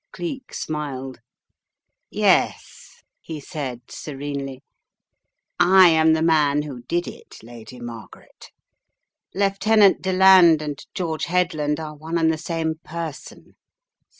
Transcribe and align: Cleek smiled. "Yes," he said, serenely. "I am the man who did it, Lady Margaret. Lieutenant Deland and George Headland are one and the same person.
Cleek 0.11 0.51
smiled. 0.51 1.19
"Yes," 2.09 3.03
he 3.21 3.39
said, 3.39 3.81
serenely. 3.91 4.63
"I 5.59 5.89
am 5.89 6.13
the 6.13 6.23
man 6.23 6.63
who 6.63 6.81
did 6.87 7.07
it, 7.07 7.37
Lady 7.43 7.79
Margaret. 7.79 8.49
Lieutenant 9.35 10.01
Deland 10.01 10.59
and 10.63 10.83
George 10.95 11.25
Headland 11.25 11.79
are 11.79 11.95
one 11.95 12.17
and 12.17 12.33
the 12.33 12.39
same 12.39 12.79
person. 12.83 13.53